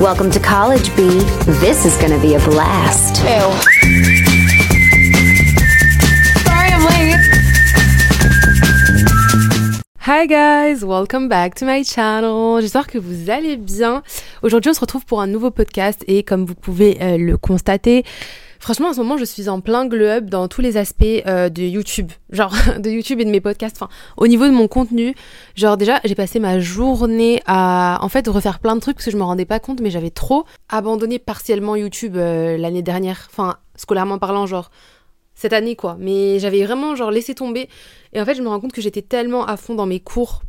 [0.00, 1.02] Welcome to college, B.
[1.60, 3.16] This is gonna be a blast.
[3.16, 3.36] Sorry,
[6.72, 7.20] I'm late.
[9.98, 12.62] Hi guys, welcome back to my channel.
[12.62, 14.02] J'espère que vous allez bien.
[14.42, 18.04] Aujourd'hui, on se retrouve pour un nouveau podcast et comme vous pouvez euh, le constater,
[18.60, 21.48] franchement, en ce moment, je suis en plein glow up dans tous les aspects euh,
[21.48, 23.76] de YouTube, genre de YouTube et de mes podcasts.
[23.76, 25.14] Enfin, au niveau de mon contenu,
[25.56, 29.10] genre déjà, j'ai passé ma journée à en fait refaire plein de trucs parce que
[29.10, 33.28] je me rendais pas compte, mais j'avais trop abandonné partiellement YouTube euh, l'année dernière.
[33.30, 34.70] Enfin, scolairement parlant, genre
[35.34, 35.96] cette année quoi.
[35.98, 37.68] Mais j'avais vraiment genre laissé tomber.
[38.12, 40.42] Et en fait, je me rends compte que j'étais tellement à fond dans mes cours,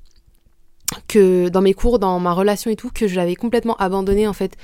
[1.07, 4.57] que dans mes cours, dans ma relation et tout, que j'avais complètement abandonné en fait.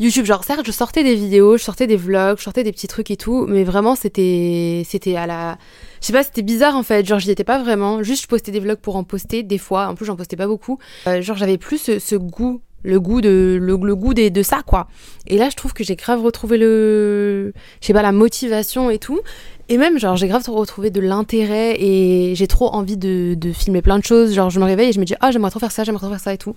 [0.00, 2.86] YouTube, genre certes, je sortais des vidéos, je sortais des vlogs, je sortais des petits
[2.86, 5.58] trucs et tout, mais vraiment c'était c'était à la
[6.00, 8.52] je sais pas, c'était bizarre en fait, genre j'y étais pas vraiment, juste je postais
[8.52, 10.78] des vlogs pour en poster des fois, en plus j'en postais pas beaucoup.
[11.08, 14.62] Euh, genre j'avais plus ce, goût le goût de le, le goût des, de ça
[14.64, 14.86] quoi.
[15.26, 18.98] Et là je trouve que j'ai grave retrouvé le je sais pas la motivation et
[18.98, 19.20] tout
[19.68, 23.82] et même genre j'ai grave retrouvé de l'intérêt et j'ai trop envie de, de filmer
[23.82, 25.72] plein de choses genre je me réveille et je me dis ah j'aimerais trop faire
[25.72, 26.54] ça j'aimerais trop faire ça et tout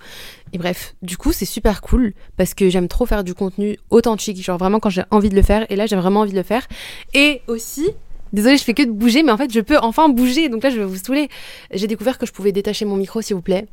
[0.54, 4.42] et bref du coup c'est super cool parce que j'aime trop faire du contenu authentique
[4.42, 6.44] genre vraiment quand j'ai envie de le faire et là j'ai vraiment envie de le
[6.44, 6.68] faire
[7.14, 7.88] et aussi
[8.34, 10.48] Désolée, je fais que de bouger, mais en fait, je peux enfin bouger.
[10.48, 11.28] Donc là, je vais vous saouler.
[11.74, 13.68] J'ai découvert que je pouvais détacher mon micro, s'il vous plaît.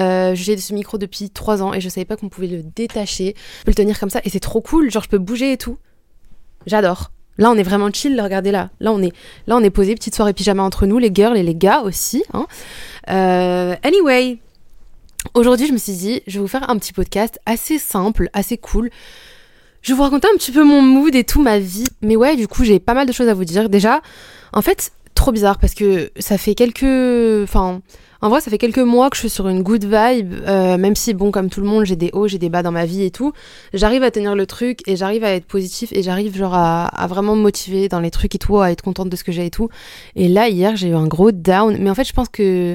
[0.00, 3.34] Euh, j'ai ce micro depuis 3 ans et je savais pas qu'on pouvait le détacher.
[3.58, 4.90] Je peux le tenir comme ça et c'est trop cool.
[4.90, 5.76] Genre, je peux bouger et tout.
[6.66, 7.10] J'adore.
[7.38, 8.20] Là, on est vraiment chill.
[8.20, 8.70] Regardez là.
[8.80, 9.12] Là, on est,
[9.46, 9.94] là, on est posé.
[9.94, 12.24] Petite soirée pyjama entre nous, les girls et les gars aussi.
[12.34, 12.46] Hein.
[13.10, 14.38] Euh, anyway,
[15.34, 18.58] aujourd'hui, je me suis dit, je vais vous faire un petit podcast assez simple, assez
[18.58, 18.90] cool.
[19.82, 21.86] Je vais vous raconter un petit peu mon mood et tout, ma vie.
[22.02, 23.68] Mais ouais, du coup, j'ai pas mal de choses à vous dire.
[23.68, 24.02] Déjà,
[24.52, 27.42] en fait, trop bizarre parce que ça fait quelques.
[27.42, 27.82] Enfin.
[28.20, 30.96] En vrai, ça fait quelques mois que je suis sur une good vibe, euh, même
[30.96, 33.04] si, bon, comme tout le monde, j'ai des hauts, j'ai des bas dans ma vie
[33.04, 33.32] et tout.
[33.72, 37.36] J'arrive à tenir le truc et j'arrive à être positif et j'arrive, genre, à, vraiment
[37.36, 39.50] me motiver dans les trucs et tout, à être contente de ce que j'ai et
[39.50, 39.68] tout.
[40.16, 41.76] Et là, hier, j'ai eu un gros down.
[41.78, 42.74] Mais en fait, je pense que.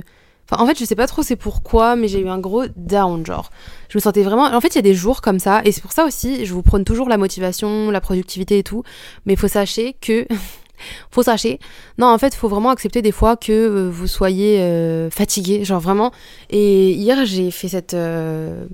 [0.51, 3.49] En fait, je sais pas trop c'est pourquoi, mais j'ai eu un gros down, genre.
[3.89, 4.45] Je me sentais vraiment.
[4.45, 6.53] En fait, il y a des jours comme ça, et c'est pour ça aussi, je
[6.53, 8.83] vous prône toujours la motivation, la productivité et tout.
[9.25, 10.25] Mais il faut sachez que.
[11.11, 11.59] faut sachez.
[11.97, 15.79] Non, en fait, faut vraiment accepter des fois que euh, vous soyez euh, fatigué, genre
[15.79, 16.11] vraiment.
[16.49, 17.93] Et hier, j'ai fait cette.
[17.93, 18.65] Euh,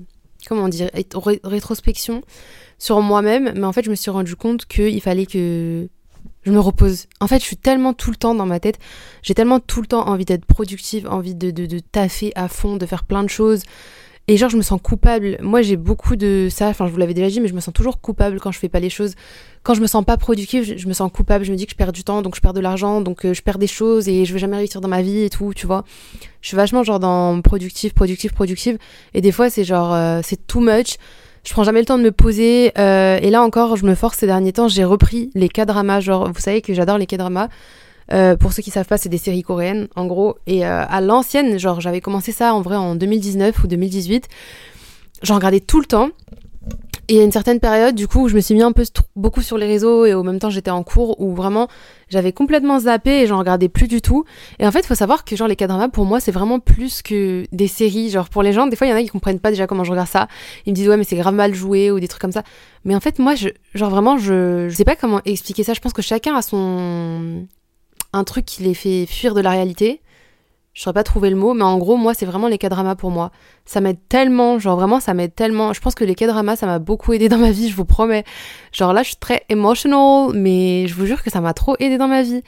[0.47, 2.21] comment dire ré Rétrospection
[2.77, 5.89] sur moi-même, mais en fait, je me suis rendu compte qu'il fallait que
[6.43, 7.07] je me repose.
[7.19, 8.79] En fait, je suis tellement tout le temps dans ma tête,
[9.21, 12.77] j'ai tellement tout le temps envie d'être productive, envie de, de, de taffer à fond,
[12.77, 13.63] de faire plein de choses.
[14.29, 15.39] Et genre, je me sens coupable.
[15.41, 16.67] Moi, j'ai beaucoup de ça.
[16.67, 18.69] Enfin, je vous l'avais déjà dit, mais je me sens toujours coupable quand je fais
[18.69, 19.15] pas les choses.
[19.63, 21.43] Quand je me sens pas productive, je, me sens coupable.
[21.45, 23.33] Je me dis que je perds du temps, donc je perds de l'argent, donc euh,
[23.33, 25.65] je perds des choses et je vais jamais réussir dans ma vie et tout, tu
[25.65, 25.83] vois.
[26.41, 28.77] Je suis vachement genre dans productive, productive, productive.
[29.15, 30.97] Et des fois, c'est genre, euh, c'est too much.
[31.43, 32.71] Je prends jamais le temps de me poser.
[32.77, 34.67] Euh, et là encore, je me force ces derniers temps.
[34.67, 36.01] J'ai repris les K-dramas.
[36.01, 37.49] Genre, vous savez que j'adore les K-dramas.
[38.11, 40.37] Euh, pour ceux qui savent pas, c'est des séries coréennes, en gros.
[40.47, 44.27] Et euh, à l'ancienne, genre, j'avais commencé ça en vrai en 2019 ou 2018.
[45.21, 46.09] J'en regardais tout le temps.
[47.11, 48.83] Et à une certaine période, du coup, où je me suis mis un peu
[49.15, 51.67] beaucoup sur les réseaux et au même temps j'étais en cours où vraiment
[52.07, 54.25] j'avais complètement zappé et j'en regardais plus du tout.
[54.59, 57.01] Et en fait, il faut savoir que genre les K-dramas pour moi c'est vraiment plus
[57.01, 58.11] que des séries.
[58.11, 59.83] Genre pour les gens, des fois il y en a qui comprennent pas déjà comment
[59.83, 60.27] je regarde ça.
[60.67, 62.43] Ils me disent ouais mais c'est grave mal joué ou des trucs comme ça.
[62.85, 65.73] Mais en fait moi, je, genre vraiment je, je sais pas comment expliquer ça.
[65.73, 67.47] Je pense que chacun a son
[68.13, 70.01] un truc qui les fait fuir de la réalité.
[70.73, 73.11] Je saurais pas trouver le mot, mais en gros, moi, c'est vraiment les K-dramas pour
[73.11, 73.31] moi.
[73.65, 75.73] Ça m'aide tellement, genre vraiment, ça m'aide tellement.
[75.73, 78.23] Je pense que les K-dramas, ça m'a beaucoup aidé dans ma vie, je vous promets.
[78.71, 81.97] Genre là, je suis très emotional, mais je vous jure que ça m'a trop aidé
[81.97, 82.43] dans ma vie.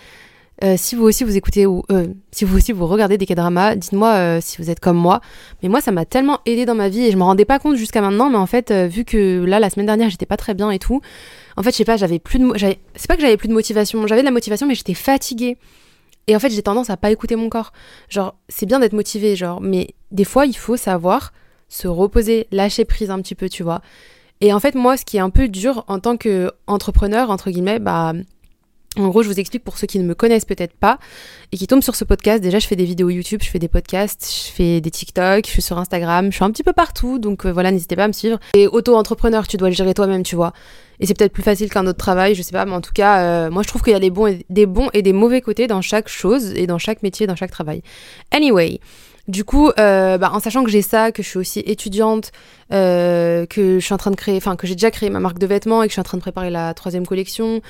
[0.64, 3.76] Euh, si vous aussi vous écoutez ou euh, si vous aussi vous regardez des K-dramas,
[3.76, 5.20] dites-moi euh, si vous êtes comme moi.
[5.64, 7.76] Mais moi, ça m'a tellement aidé dans ma vie et je me rendais pas compte
[7.76, 8.30] jusqu'à maintenant.
[8.30, 11.02] Mais en fait, vu que là, la semaine dernière, j'étais pas très bien et tout,
[11.58, 12.54] en fait, je sais pas, j'avais plus de,
[12.96, 15.58] c'est pas que j'avais plus de motivation, j'avais de la motivation, mais j'étais fatiguée.
[16.28, 17.74] Et en fait, j'ai tendance à pas écouter mon corps.
[18.10, 21.34] Genre, c'est bien d'être motivé, genre, mais des fois, il faut savoir
[21.68, 23.82] se reposer, lâcher prise un petit peu, tu vois.
[24.40, 27.80] Et en fait, moi, ce qui est un peu dur en tant qu'entrepreneur, entre guillemets,
[27.80, 28.14] bah,
[28.98, 31.00] en gros, je vous explique pour ceux qui ne me connaissent peut-être pas
[31.54, 32.44] et qui tombent sur ce podcast.
[32.44, 35.50] Déjà, je fais des vidéos YouTube, je fais des podcasts, je fais des TikTok, je
[35.52, 37.18] suis sur Instagram, je suis un petit peu partout.
[37.18, 38.38] Donc euh, voilà, n'hésitez pas à me suivre.
[38.54, 40.52] Et auto-entrepreneur, tu dois le gérer toi-même, tu vois.
[41.00, 43.22] Et c'est peut-être plus facile qu'un autre travail, je sais pas, mais en tout cas,
[43.22, 46.10] euh, moi je trouve qu'il y a des bons, et, des mauvais côtés dans chaque
[46.10, 47.84] chose et dans chaque métier, dans chaque travail.
[48.32, 48.80] Anyway.
[49.28, 52.32] Du coup, euh, bah, en sachant que j'ai ça, que je suis aussi étudiante,
[52.72, 55.46] que je suis en train de créer, enfin que j'ai déjà créé ma marque de
[55.46, 57.62] vêtements et que je suis en train de préparer la troisième collection,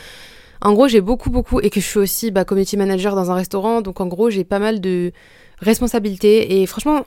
[0.61, 3.35] en gros, j'ai beaucoup, beaucoup, et que je suis aussi bah, community manager dans un
[3.35, 5.11] restaurant, donc en gros, j'ai pas mal de
[5.59, 6.61] responsabilités.
[6.61, 7.05] Et franchement,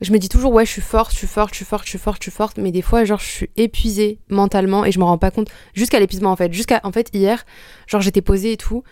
[0.00, 1.90] je me dis toujours, ouais, je suis forte, je suis forte, je suis forte, je
[1.90, 4.98] suis forte, je suis forte, mais des fois, genre, je suis épuisée mentalement et je
[4.98, 5.48] me rends pas compte.
[5.74, 6.52] Jusqu'à l'épuisement, en fait.
[6.52, 7.44] Jusqu'à, en fait, hier,
[7.86, 8.84] genre, j'étais posée et tout.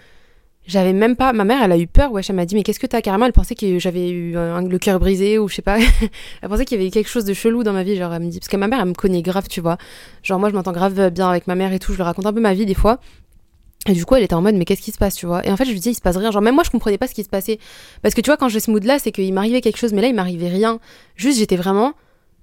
[0.67, 1.33] J'avais même pas.
[1.33, 3.01] Ma mère, elle a eu peur, ouais, elle m'a dit, mais qu'est-ce que t'as?
[3.01, 5.79] Carrément Elle pensait que j'avais eu le cœur brisé ou je sais pas.
[6.43, 7.97] elle pensait qu'il y avait eu quelque chose de chelou dans ma vie.
[7.97, 8.41] Genre, elle me dit.
[8.41, 9.79] Parce que ma mère, elle me connaît grave, tu vois.
[10.25, 11.93] Genre, moi, je m'entends grave bien avec ma mère et tout.
[11.93, 12.99] Je lui raconte un peu ma vie des fois.
[13.89, 15.47] Et du coup, elle était en mode, mais qu'est-ce qui se passe, tu vois?
[15.47, 16.31] Et en fait, je lui disais, il se passe rien.
[16.31, 17.59] Genre, même moi, je comprenais pas ce qui se passait.
[18.03, 20.09] Parce que tu vois, quand j'ai ce mood-là, c'est qu'il m'arrivait quelque chose, mais là,
[20.09, 20.81] il m'arrivait rien.
[21.15, 21.93] Juste, j'étais vraiment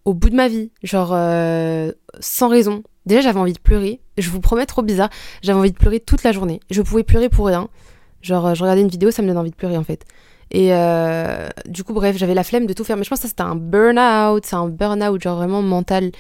[0.06, 0.72] au bout de ma vie.
[0.84, 2.84] Genre, euh, sans raison.
[3.06, 4.00] Déjà, j'avais envie de pleurer.
[4.18, 5.10] Je vous promets, trop bizarre.
[5.42, 6.62] J'avais envie de pleurer toute la journée.
[6.70, 7.68] Je pouvais pleurer pour rien.
[8.22, 10.06] Genre, euh, je regardais une vidéo, ça me donne envie de pleurer, en fait.
[10.52, 12.96] Et euh, du coup, bref, j'avais la flemme de tout faire.
[12.96, 14.46] Mais je pense que ça, c'était un burn-out.
[14.46, 16.12] C'est un burn-out, genre vraiment mental.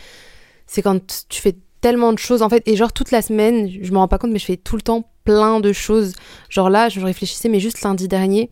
[0.68, 2.64] C'est quand tu fais tellement de choses, en fait.
[2.68, 4.82] Et genre, toute la semaine, je me rends pas compte, mais je fais tout le
[4.82, 6.14] temps plein de choses.
[6.50, 8.50] Genre là, je réfléchissais, mais juste lundi dernier,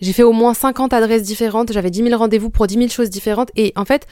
[0.00, 1.72] j'ai fait au moins 50 adresses différentes.
[1.72, 3.50] J'avais 10 000 rendez-vous pour 10 000 choses différentes.
[3.56, 4.06] Et en fait,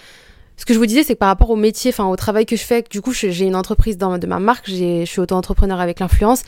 [0.57, 2.57] ce que je vous disais, c'est que par rapport au métier, enfin au travail que
[2.57, 6.01] je fais, du coup, j'ai une entreprise dans, de ma marque, je suis auto-entrepreneur avec
[6.01, 6.43] l'influence.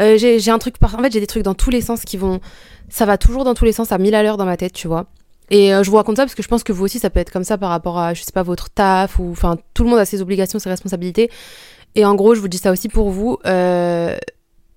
[0.00, 2.40] Euh, j'ai un truc, en fait, j'ai des trucs dans tous les sens qui vont,
[2.88, 4.88] ça va toujours dans tous les sens à 1000 à l'heure dans ma tête, tu
[4.88, 5.06] vois.
[5.50, 7.20] Et euh, je vous raconte ça parce que je pense que vous aussi, ça peut
[7.20, 9.90] être comme ça par rapport à, je sais pas, votre taf ou, enfin, tout le
[9.90, 11.30] monde a ses obligations, ses responsabilités.
[11.94, 13.38] Et en gros, je vous dis ça aussi pour vous.
[13.46, 14.16] Euh,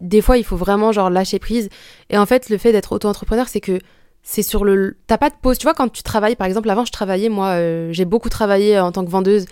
[0.01, 1.69] des fois, il faut vraiment genre lâcher prise.
[2.09, 3.79] Et en fait, le fait d'être auto-entrepreneur, c'est que
[4.27, 4.97] c'est sur le.
[5.05, 5.59] T'as pas de pause.
[5.59, 8.79] Tu vois, quand tu travailles, par exemple, avant, je travaillais, moi, euh, j'ai beaucoup travaillé
[8.79, 9.45] en tant que vendeuse.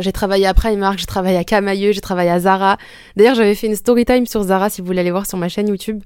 [0.00, 2.78] J'ai travaillé à Primark, j'ai travaillé à Camailleux, j'ai travaillé à Zara.
[3.16, 5.50] D'ailleurs, j'avais fait une story time sur Zara, si vous voulez aller voir sur ma
[5.50, 6.02] chaîne YouTube.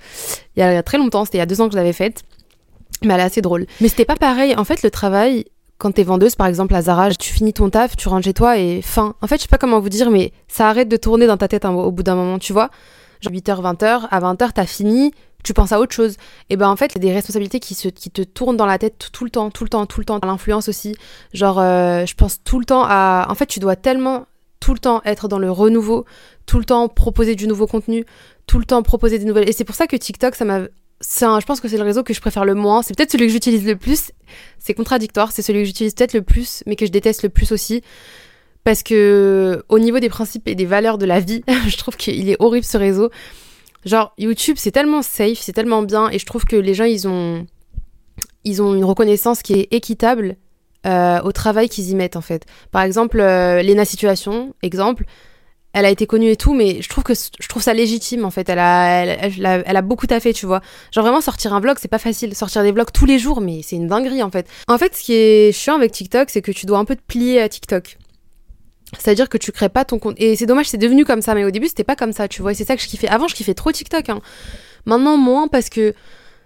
[0.56, 2.24] Il y a, très longtemps, c'était il y a deux ans que je l'avais faite.
[3.04, 3.66] Mais elle est assez drôle.
[3.80, 4.56] Mais c'était pas pareil.
[4.56, 5.44] En fait, le travail,
[5.78, 8.58] quand t'es vendeuse, par exemple, à Zara, tu finis ton taf, tu rentres chez toi
[8.58, 9.14] et fin.
[9.22, 11.46] En fait, je sais pas comment vous dire, mais ça arrête de tourner dans ta
[11.46, 12.70] tête au bout d'un moment, tu vois.
[13.20, 15.12] Genre 8h, 20h, à 20h, t'as fini,
[15.44, 16.16] tu penses à autre chose.
[16.50, 19.10] Et ben en fait, a des responsabilités qui, se, qui te tournent dans la tête
[19.12, 20.18] tout le temps, tout le temps, tout le temps.
[20.22, 20.96] L'influence aussi.
[21.32, 23.26] Genre, euh, je pense tout le temps à.
[23.30, 24.26] En fait, tu dois tellement
[24.60, 26.04] tout le temps être dans le renouveau,
[26.46, 28.04] tout le temps proposer du nouveau contenu,
[28.46, 29.48] tout le temps proposer des nouvelles.
[29.48, 30.60] Et c'est pour ça que TikTok, ça m'a.
[31.00, 32.82] c'est un- je pense que c'est le réseau que je préfère le moins.
[32.82, 34.10] C'est peut-être celui que j'utilise le plus.
[34.58, 35.30] C'est contradictoire.
[35.30, 37.82] C'est celui que j'utilise peut-être le plus, mais que je déteste le plus aussi.
[38.64, 42.28] Parce que, au niveau des principes et des valeurs de la vie, je trouve qu'il
[42.28, 43.10] est horrible ce réseau.
[43.84, 47.06] Genre, YouTube, c'est tellement safe, c'est tellement bien, et je trouve que les gens, ils
[47.06, 47.46] ont,
[48.44, 50.36] ils ont une reconnaissance qui est équitable
[50.86, 52.44] euh, au travail qu'ils y mettent, en fait.
[52.70, 55.04] Par exemple, euh, Lena Situation, exemple,
[55.72, 58.30] elle a été connue et tout, mais je trouve que je trouve ça légitime, en
[58.30, 58.48] fait.
[58.48, 60.60] Elle a, elle, elle a, elle a beaucoup taffé, tu vois.
[60.92, 62.34] Genre, vraiment, sortir un vlog, c'est pas facile.
[62.34, 64.48] Sortir des vlogs tous les jours, mais c'est une dinguerie, en fait.
[64.66, 67.02] En fait, ce qui est chiant avec TikTok, c'est que tu dois un peu te
[67.06, 67.98] plier à TikTok.
[68.96, 70.14] C'est-à-dire que tu crées pas ton compte.
[70.18, 71.34] Et c'est dommage, c'est devenu comme ça.
[71.34, 72.52] Mais au début, c'était pas comme ça, tu vois.
[72.52, 73.08] Et c'est ça que je kiffais.
[73.08, 74.08] Avant, je kiffais trop TikTok.
[74.08, 74.20] hein.
[74.86, 75.94] Maintenant, moins parce que,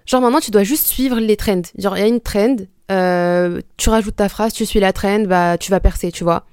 [0.07, 1.63] genre, maintenant, tu dois juste suivre les trends.
[1.79, 2.57] Genre, il y a une trend,
[2.91, 6.45] euh, tu rajoutes ta phrase, tu suis la trend, bah, tu vas percer, tu vois.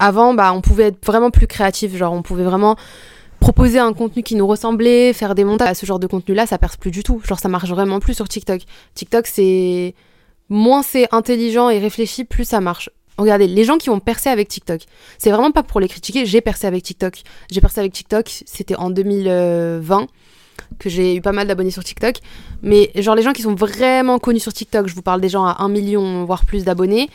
[0.00, 1.94] Avant, bah, on pouvait être vraiment plus créatif.
[1.96, 2.76] Genre, on pouvait vraiment
[3.38, 5.76] proposer un contenu qui nous ressemblait, faire des montages.
[5.76, 7.20] Ce genre de contenu-là, ça perce plus du tout.
[7.24, 8.62] Genre, ça marche vraiment plus sur TikTok.
[8.94, 9.94] TikTok, c'est.
[10.52, 12.90] Moins c'est intelligent et réfléchi, plus ça marche.
[13.20, 14.82] Regardez, les gens qui ont percé avec TikTok,
[15.18, 17.22] c'est vraiment pas pour les critiquer, j'ai percé avec TikTok.
[17.50, 20.06] J'ai percé avec TikTok, c'était en 2020
[20.78, 22.16] que j'ai eu pas mal d'abonnés sur TikTok.
[22.62, 25.44] Mais genre les gens qui sont vraiment connus sur TikTok, je vous parle des gens
[25.44, 27.10] à 1 million, voire plus d'abonnés,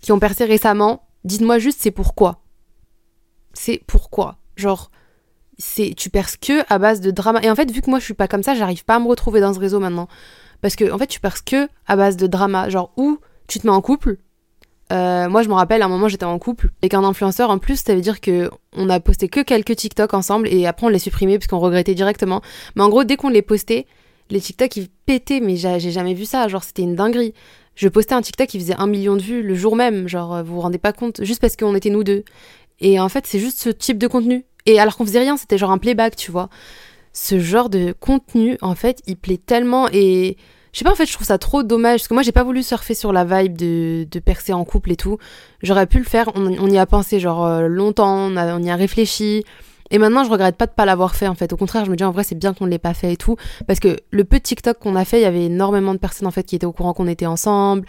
[0.00, 2.40] qui ont percé récemment, dites-moi juste c'est pourquoi.
[3.52, 4.38] C'est pourquoi.
[4.56, 4.90] Genre,
[5.56, 7.40] c'est tu perces que à base de drama.
[7.42, 9.06] Et en fait, vu que moi je suis pas comme ça, j'arrive pas à me
[9.06, 10.08] retrouver dans ce réseau maintenant.
[10.60, 12.68] Parce que en fait, tu perces que à base de drama.
[12.68, 14.18] Genre, où tu te mets en couple,
[14.94, 17.50] euh, moi, je me rappelle, à un moment, j'étais en couple avec un influenceur.
[17.50, 20.86] En plus, ça veut dire que on a posté que quelques TikTok ensemble et après
[20.86, 22.42] on les supprimait parce qu'on regrettait directement.
[22.76, 23.86] Mais en gros, dès qu'on les postait,
[24.30, 25.40] les TikTok ils pétaient.
[25.40, 26.46] Mais j'ai j'ai jamais vu ça.
[26.48, 27.34] Genre, c'était une dinguerie.
[27.74, 30.06] Je postais un TikTok qui faisait un million de vues le jour même.
[30.08, 32.24] Genre, vous vous rendez pas compte Juste parce qu'on était nous deux.
[32.80, 34.44] Et en fait, c'est juste ce type de contenu.
[34.66, 36.48] Et alors qu'on faisait rien, c'était genre un playback, tu vois.
[37.12, 40.36] Ce genre de contenu, en fait, il plaît tellement et
[40.74, 42.00] je sais pas, en fait, je trouve ça trop dommage.
[42.00, 44.92] Parce que moi, j'ai pas voulu surfer sur la vibe de, de percer en couple
[44.92, 45.16] et tout.
[45.62, 48.62] J'aurais pu le faire, on, on y a pensé genre euh, longtemps, on, a- on
[48.62, 49.44] y a réfléchi.
[49.90, 51.52] Et maintenant, je regrette pas de pas l'avoir fait en fait.
[51.52, 53.16] Au contraire, je me dis en vrai, c'est bien qu'on ne l'ait pas fait et
[53.16, 53.36] tout.
[53.68, 56.26] Parce que le peu de TikTok qu'on a fait, il y avait énormément de personnes
[56.26, 57.86] en fait qui étaient au courant qu'on était ensemble.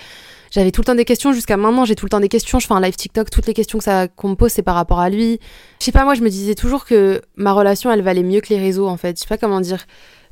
[0.51, 1.31] J'avais tout le temps des questions.
[1.33, 2.59] Jusqu'à maintenant, j'ai tout le temps des questions.
[2.59, 3.29] Je fais un live TikTok.
[3.31, 5.39] Toutes les questions que ça qu'on me pose, c'est par rapport à lui.
[5.79, 8.49] Je sais pas, moi, je me disais toujours que ma relation, elle valait mieux que
[8.49, 9.15] les réseaux en fait.
[9.17, 9.85] Je sais pas comment dire.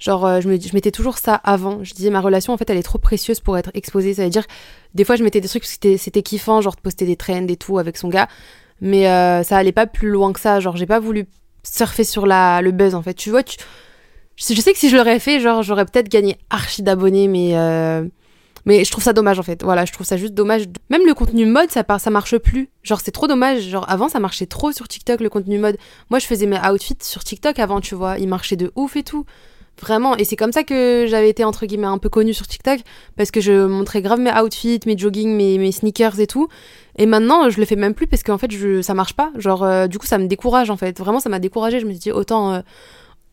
[0.03, 1.81] Genre, euh, je, me, je mettais toujours ça avant.
[1.81, 4.13] Je disais, ma relation, en fait, elle est trop précieuse pour être exposée.
[4.13, 4.43] Ça veut dire,
[4.93, 7.77] des fois, je mettais des trucs c'était- kiffant, genre de poster des trends et tout
[7.79, 8.27] avec son gars.
[8.81, 10.60] Mais euh, ça allait pas plus loin que ça.
[10.60, 11.25] Genre, j'ai pas voulu
[11.63, 13.13] surfer sur la, le buzz, en fait.
[13.13, 13.55] Tu vois, tu,
[14.36, 18.05] je sais que si je l'aurais fait, genre, j'aurais peut-être gagné archi d'abonnés, mais, euh,
[18.65, 19.63] Mais je trouve ça dommage en fait.
[19.63, 20.63] Voilà, je trouve ça juste dommage.
[20.89, 22.69] Même le contenu mode, ça, ça marche plus.
[22.81, 23.62] Genre, c'est trop dommage.
[23.62, 25.77] Genre, avant, ça marchait trop sur TikTok, le contenu mode.
[26.10, 28.17] Moi, je faisais mes outfits sur TikTok avant, tu vois.
[28.19, 29.25] Il marchait de ouf et tout.
[29.82, 30.15] Vraiment.
[30.18, 32.80] Et c'est comme ça que j'avais été, entre guillemets, un peu connue sur TikTok.
[33.18, 36.48] Parce que je montrais grave mes outfits, mes jogging, mes, mes sneakers et tout.
[36.98, 39.32] Et maintenant, je le fais même plus parce qu'en fait, je, ça marche pas.
[39.38, 40.98] Genre, euh, du coup, ça me décourage en fait.
[41.00, 41.80] Vraiment, ça m'a découragé.
[41.80, 42.53] Je me suis dit, autant.
[42.53, 42.62] Euh,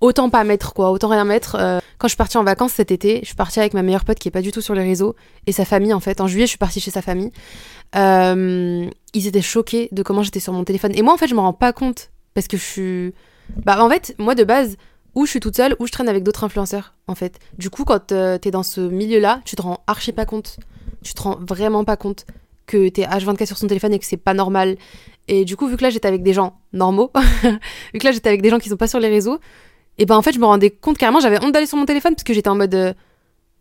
[0.01, 1.57] autant pas mettre quoi, autant rien mettre.
[1.61, 4.07] Euh, quand je suis partie en vacances cet été, je suis partie avec ma meilleure
[4.07, 5.15] pote qui est pas du tout sur les réseaux
[5.47, 6.23] et sa famille en fait.
[6.23, 7.31] En juillet, je suis partie chez sa famille.
[7.95, 10.93] Ils étaient choqués de comment j'étais sur mon téléphone.
[10.95, 13.15] Et moi en fait, je me rends pas compte parce que je suis.
[13.67, 14.79] Bah en fait, moi de base,
[15.15, 17.39] ou je suis toute seule ou je traîne avec d'autres influenceurs en fait.
[17.59, 20.59] Du coup, quand euh, t'es dans ce milieu-là, tu te rends archi pas compte.
[21.03, 22.27] Tu te rends vraiment pas compte
[22.67, 24.77] que t'es H24 sur son téléphone et que c'est pas normal.
[25.29, 27.11] Et du coup, vu que là j'étais avec des gens normaux,
[27.93, 29.39] vu que là j'étais avec des gens qui sont pas sur les réseaux,
[29.99, 32.15] et ben en fait, je me rendais compte carrément, j'avais honte d'aller sur mon téléphone
[32.15, 32.75] parce que j'étais en mode.
[32.75, 32.95] Euh,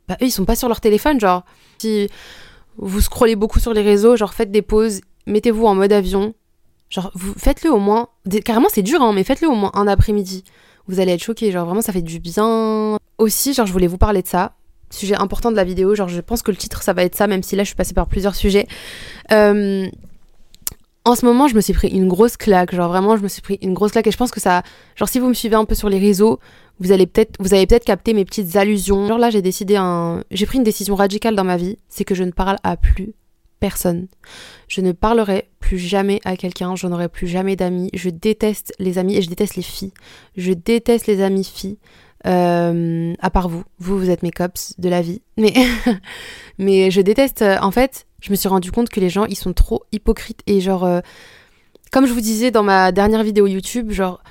[0.07, 1.43] bah eux, ils sont pas sur leur téléphone, genre.
[1.79, 2.09] Si
[2.77, 6.33] vous scrollez beaucoup sur les réseaux, genre faites des pauses, mettez-vous en mode avion.
[6.89, 8.07] Genre, vous faites-le au moins.
[8.45, 10.43] Carrément, c'est dur, hein, mais faites-le au moins un après-midi.
[10.89, 12.97] Vous allez être choqués, genre vraiment, ça fait du bien.
[13.19, 14.53] Aussi, genre, je voulais vous parler de ça.
[14.89, 17.27] Sujet important de la vidéo, genre, je pense que le titre, ça va être ça,
[17.27, 18.65] même si là, je suis passée par plusieurs sujets.
[19.31, 19.87] Euh,
[21.05, 22.73] en ce moment, je me suis pris une grosse claque.
[22.73, 24.63] Genre vraiment, je me suis pris une grosse claque et je pense que ça.
[24.95, 26.39] Genre, si vous me suivez un peu sur les réseaux,
[26.79, 29.07] vous allez peut-être, vous avez peut-être capté mes petites allusions.
[29.07, 32.15] Genre là, j'ai décidé un, j'ai pris une décision radicale dans ma vie, c'est que
[32.15, 33.13] je ne parle à plus
[33.59, 34.07] personne.
[34.67, 36.75] Je ne parlerai plus jamais à quelqu'un.
[36.75, 37.89] Je n'aurai plus jamais d'amis.
[37.93, 39.93] Je déteste les amis et je déteste les filles.
[40.37, 41.77] Je déteste les amis filles.
[42.27, 45.21] Euh, à part vous, vous, vous êtes mes cops de la vie.
[45.37, 45.53] Mais,
[46.57, 47.41] mais je déteste.
[47.41, 50.41] Euh, en fait, je me suis rendu compte que les gens, ils sont trop hypocrites
[50.47, 50.99] et genre, euh,
[51.91, 54.21] comme je vous disais dans ma dernière vidéo YouTube, genre,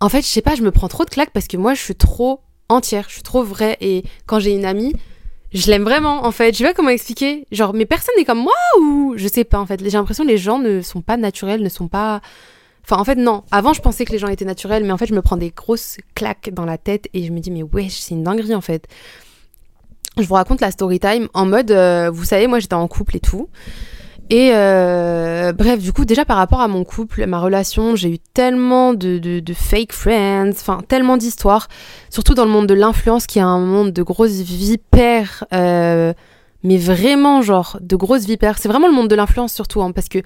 [0.00, 1.80] en fait, je sais pas, je me prends trop de claques parce que moi, je
[1.80, 4.94] suis trop entière, je suis trop vraie et quand j'ai une amie,
[5.54, 6.52] je l'aime vraiment en fait.
[6.52, 7.46] Je sais pas comment expliquer.
[7.52, 9.80] Genre, mais personne n'est comme moi ou je sais pas en fait.
[9.82, 12.20] J'ai l'impression que les gens ne sont pas naturels, ne sont pas.
[12.84, 13.44] Enfin, en fait, non.
[13.50, 15.50] Avant, je pensais que les gens étaient naturels, mais en fait, je me prends des
[15.50, 18.60] grosses claques dans la tête et je me dis, mais wesh, c'est une dinguerie en
[18.60, 18.88] fait
[20.22, 23.16] je vous raconte la story time en mode, euh, vous savez, moi j'étais en couple
[23.16, 23.48] et tout.
[24.30, 28.18] Et euh, bref, du coup, déjà par rapport à mon couple, ma relation, j'ai eu
[28.18, 31.68] tellement de, de, fake friends, enfin tellement d'histoires,
[32.10, 35.44] surtout dans le monde de l'influence qui est un monde de grosses vipères,
[36.64, 38.58] mais vraiment genre de grosses vipères.
[38.58, 40.20] C'est vraiment le monde de l'influence surtout, hein, parce que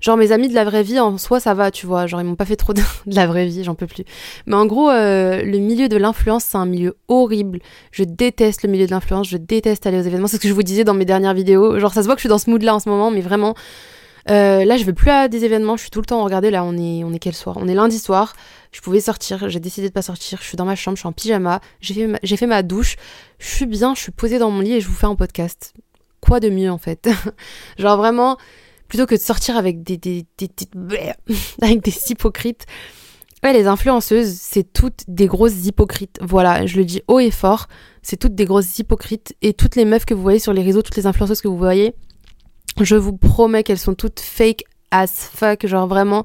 [0.00, 2.24] Genre mes amis de la vraie vie en soi ça va, tu vois, genre ils
[2.24, 4.04] m'ont pas fait trop de, la vraie vie, j'en peux plus.
[4.46, 7.60] Mais en gros, euh, le milieu de l'influence c'est un milieu horrible.
[7.92, 10.26] Je déteste le milieu de l'influence, je déteste aller aux événements.
[10.26, 11.78] C'est ce que je vous disais dans mes dernières vidéos.
[11.78, 13.20] Genre ça se voit que je suis dans ce mood là en ce moment, mais
[13.20, 13.54] vraiment.
[14.30, 16.22] Euh, là, je vais plus à des événements, je suis tout le temps.
[16.22, 17.56] Regardez, là, on est, on est quel soir?
[17.58, 18.34] On est lundi soir.
[18.70, 20.38] Je pouvais sortir, j'ai décidé de pas sortir.
[20.40, 21.60] Je suis dans ma chambre, je suis en pyjama.
[21.80, 22.96] J'ai fait, ma, douche.
[23.38, 25.74] Je suis bien, je suis posée dans mon lit et je vous fais un podcast.
[26.20, 27.08] Quoi de mieux en fait?
[27.78, 28.36] Genre vraiment,
[28.88, 30.48] plutôt que de sortir avec des, des, des,
[31.62, 32.66] avec des hypocrites.
[33.42, 36.18] Ouais, les influenceuses, c'est toutes des grosses hypocrites.
[36.20, 37.68] Voilà, je le dis haut et fort,
[38.02, 39.34] c'est toutes des grosses hypocrites.
[39.40, 41.56] Et toutes les meufs que vous voyez sur les réseaux, toutes les influenceuses que vous
[41.56, 41.94] voyez,
[42.80, 45.66] je vous promets qu'elles sont toutes fake as fuck.
[45.66, 46.24] Genre vraiment,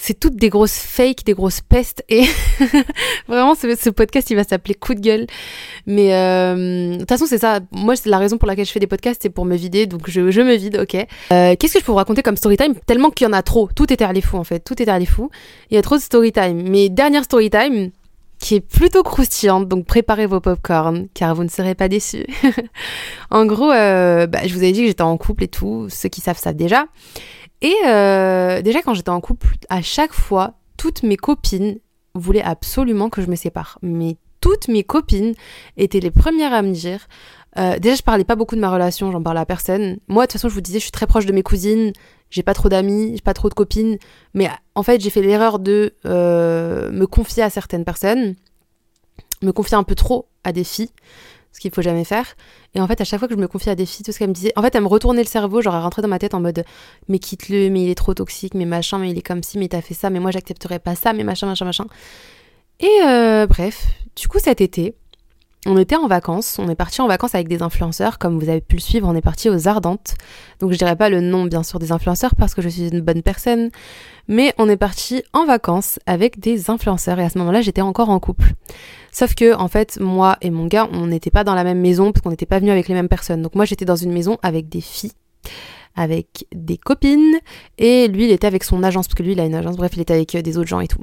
[0.00, 2.02] c'est toutes des grosses fakes, des grosses pestes.
[2.08, 2.24] Et
[3.28, 5.26] vraiment, ce, podcast, il va s'appeler Coup de gueule.
[5.86, 7.60] Mais euh, de toute façon, c'est ça.
[7.70, 9.86] Moi, c'est la raison pour laquelle je fais des podcasts, c'est pour me vider.
[9.86, 10.94] Donc, je, me vide, ok.
[11.32, 12.74] Euh, qu'est-ce que je peux vous raconter comme story time?
[12.86, 13.68] Tellement qu'il y en a trop.
[13.74, 14.60] Tout est les fous, en fait.
[14.60, 15.30] Tout est les fous.
[15.70, 16.62] Il y a trop de story time.
[16.68, 17.90] Mais dernière story time,
[18.40, 22.26] qui est plutôt croustillante, donc préparez vos popcorn, car vous ne serez pas déçus.
[23.30, 26.08] en gros, euh, bah, je vous avais dit que j'étais en couple et tout, ceux
[26.08, 26.86] qui savent ça déjà.
[27.60, 31.78] Et euh, déjà, quand j'étais en couple, à chaque fois, toutes mes copines
[32.14, 33.78] voulaient absolument que je me sépare.
[33.82, 35.34] Mais toutes mes copines
[35.76, 37.06] étaient les premières à me dire.
[37.58, 39.98] Euh, déjà, je parlais pas beaucoup de ma relation, j'en parlais à personne.
[40.08, 41.92] Moi, de toute façon, je vous disais, je suis très proche de mes cousines,
[42.30, 43.98] j'ai pas trop d'amis, j'ai pas trop de copines.
[44.34, 48.34] Mais en fait, j'ai fait l'erreur de euh, me confier à certaines personnes,
[49.42, 50.90] me confier un peu trop à des filles
[51.52, 52.36] ce qu'il faut jamais faire.
[52.74, 54.18] Et en fait, à chaque fois que je me confiais à des filles, tout ce
[54.18, 56.18] qu'elles me disaient, en fait, elles me retournaient le cerveau, genre, elles rentraient dans ma
[56.18, 56.64] tête en mode,
[57.08, 59.68] mais quitte-le, mais il est trop toxique, mais machin, mais il est comme ci, mais
[59.68, 61.86] t'as fait ça, mais moi, j'accepterais pas ça, mais machin, machin, machin.
[62.78, 64.94] Et euh, bref, du coup, cet été,
[65.66, 68.62] on était en vacances, on est parti en vacances avec des influenceurs, comme vous avez
[68.62, 70.14] pu le suivre, on est parti aux Ardentes.
[70.58, 73.02] Donc je dirais pas le nom bien sûr des influenceurs parce que je suis une
[73.02, 73.70] bonne personne,
[74.26, 78.08] mais on est parti en vacances avec des influenceurs et à ce moment-là j'étais encore
[78.08, 78.54] en couple.
[79.12, 82.12] Sauf que en fait moi et mon gars on n'était pas dans la même maison
[82.12, 83.42] parce qu'on n'était pas venus avec les mêmes personnes.
[83.42, 85.12] Donc moi j'étais dans une maison avec des filles
[85.96, 87.38] avec des copines
[87.76, 89.92] et lui il était avec son agence parce que lui il a une agence bref
[89.94, 91.00] il était avec euh, des autres gens et tout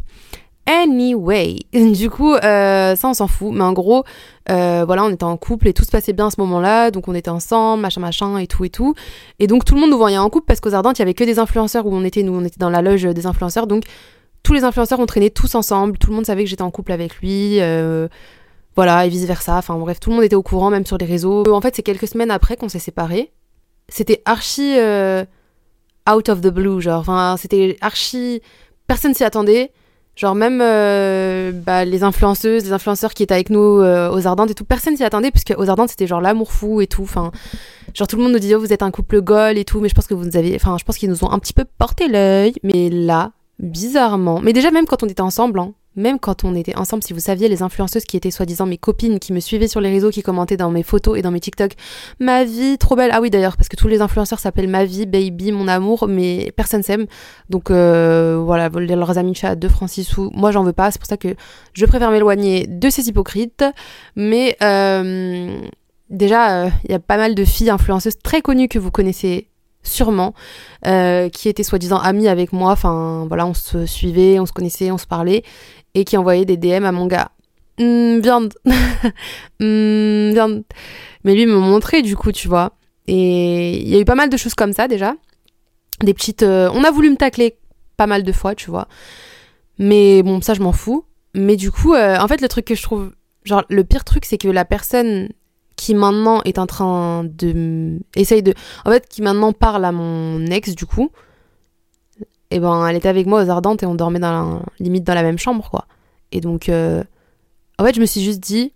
[0.68, 4.04] Anyway, du coup, euh, ça on s'en fout, mais en gros,
[4.50, 7.08] euh, voilà, on était en couple et tout se passait bien à ce moment-là, donc
[7.08, 8.94] on était ensemble, machin, machin, et tout, et tout.
[9.40, 11.14] Et donc tout le monde nous voyait en couple parce qu'aux Ardentes, il y avait
[11.14, 13.84] que des influenceurs où on était, nous, on était dans la loge des influenceurs, donc
[14.44, 16.92] tous les influenceurs ont traîné tous ensemble, tout le monde savait que j'étais en couple
[16.92, 18.10] avec lui, euh,
[18.76, 19.58] voilà, et vice versa.
[19.58, 21.50] Enfin bref, tout le monde était au courant, même sur les réseaux.
[21.50, 23.32] En fait, c'est quelques semaines après qu'on s'est séparés.
[23.88, 24.76] C'était archi
[26.10, 28.42] out of the blue, genre, enfin, c'était archi.
[28.86, 29.72] Personne s'y attendait.
[30.18, 34.50] Genre même euh, bah, les influenceuses, les influenceurs qui étaient avec nous euh, aux Ardentes
[34.50, 37.04] et tout, personne s'y attendait puisque aux Ardentes c'était genre l'amour fou et tout.
[37.04, 37.32] Enfin,
[37.94, 39.90] genre tout le monde nous disait oh, vous êtes un couple goal et tout, mais
[39.90, 42.08] je pense que vous avez, enfin je pense qu'ils nous ont un petit peu porté
[42.08, 42.56] l'œil.
[42.64, 46.78] Mais là, bizarrement, mais déjà même quand on était ensemble, hein, même quand on était
[46.78, 49.82] ensemble, si vous saviez, les influenceuses qui étaient soi-disant mes copines, qui me suivaient sur
[49.82, 51.72] les réseaux, qui commentaient dans mes photos et dans mes TikTok,
[52.20, 53.10] ma vie, trop belle.
[53.14, 56.54] Ah oui, d'ailleurs, parce que tous les influenceurs s'appellent ma vie, baby, mon amour, mais
[56.56, 57.08] personne s'aime.
[57.50, 60.92] Donc euh, voilà, leurs amis chat de Francis ou moi, j'en veux pas.
[60.92, 61.36] C'est pour ça que
[61.74, 63.66] je préfère m'éloigner de ces hypocrites.
[64.16, 65.60] Mais euh,
[66.10, 69.50] déjà, il euh, y a pas mal de filles influenceuses très connues que vous connaissez
[69.88, 70.34] sûrement,
[70.86, 72.72] euh, qui étaient soi-disant amies avec moi.
[72.72, 75.44] Enfin, voilà, on se suivait, on se connaissait, on se parlait
[75.94, 77.32] et qui envoyait des DM à mon gars.
[77.80, 78.54] Mmh, viande.
[79.60, 80.64] mmh, viande.
[81.24, 82.74] Mais lui me montrait du coup, tu vois.
[83.08, 85.16] Et il y a eu pas mal de choses comme ça déjà.
[86.02, 86.44] Des petites.
[86.44, 87.58] Euh, on a voulu me tacler
[87.96, 88.88] pas mal de fois, tu vois.
[89.80, 91.06] Mais bon, ça je m'en fous.
[91.34, 93.12] Mais du coup, euh, en fait, le truc que je trouve.
[93.44, 95.30] Genre, le pire truc, c'est que la personne
[95.78, 98.00] qui maintenant est en train de.
[98.18, 98.54] Essaye de.
[98.84, 101.12] En fait, qui maintenant parle à mon ex, du coup
[102.52, 105.14] et ben elle était avec moi aux Ardentes et on dormait dans la, limite dans
[105.14, 105.86] la même chambre quoi.
[106.32, 107.04] Et donc euh,
[107.78, 108.74] en fait je me suis juste dit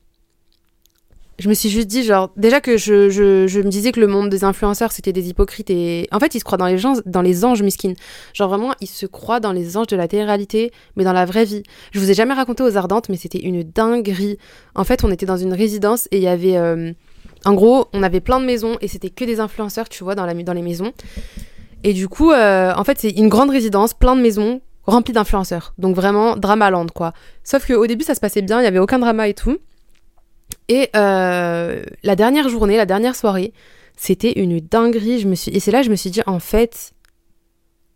[1.39, 4.07] je me suis juste dit genre déjà que je, je, je me disais que le
[4.07, 6.93] monde des influenceurs c'était des hypocrites et en fait ils se croient dans les gens
[7.05, 7.93] dans les anges miskin.
[8.33, 11.45] Genre vraiment ils se croient dans les anges de la télé-réalité mais dans la vraie
[11.45, 11.63] vie.
[11.91, 14.37] Je vous ai jamais raconté aux Ardentes mais c'était une dinguerie.
[14.75, 16.91] En fait on était dans une résidence et il y avait euh,
[17.45, 20.25] en gros, on avait plein de maisons et c'était que des influenceurs, tu vois, dans,
[20.25, 20.91] la, dans les maisons.
[21.83, 25.73] Et du coup, euh, en fait, c'est une grande résidence, plein de maisons, remplies d'influenceurs.
[25.79, 27.13] Donc vraiment, drama quoi.
[27.43, 29.57] Sauf qu'au début, ça se passait bien, il n'y avait aucun drama et tout.
[30.67, 33.53] Et euh, la dernière journée, la dernière soirée,
[33.95, 35.19] c'était une dinguerie.
[35.19, 35.51] Je me suis...
[35.51, 36.93] Et c'est là que je me suis dit, en fait,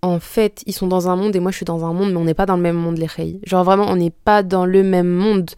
[0.02, 2.18] en fait, ils sont dans un monde et moi je suis dans un monde, mais
[2.18, 3.40] on n'est pas dans le même monde, les reilles.
[3.44, 5.52] Genre vraiment, on n'est pas dans le même monde.